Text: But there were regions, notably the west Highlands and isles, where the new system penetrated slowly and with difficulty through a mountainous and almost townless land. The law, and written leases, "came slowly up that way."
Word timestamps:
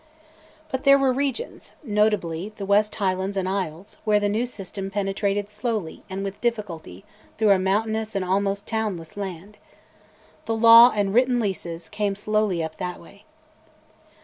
But 0.71 0.83
there 0.83 0.97
were 0.97 1.13
regions, 1.13 1.73
notably 1.83 2.53
the 2.55 2.65
west 2.65 2.95
Highlands 2.95 3.37
and 3.37 3.47
isles, 3.47 3.97
where 4.03 4.19
the 4.19 4.29
new 4.29 4.47
system 4.47 4.89
penetrated 4.89 5.47
slowly 5.51 6.01
and 6.09 6.23
with 6.23 6.41
difficulty 6.41 7.05
through 7.37 7.51
a 7.51 7.59
mountainous 7.59 8.15
and 8.15 8.25
almost 8.25 8.65
townless 8.65 9.15
land. 9.15 9.59
The 10.47 10.55
law, 10.57 10.91
and 10.95 11.13
written 11.13 11.39
leases, 11.39 11.87
"came 11.87 12.15
slowly 12.15 12.63
up 12.63 12.77
that 12.77 12.99
way." 12.99 13.25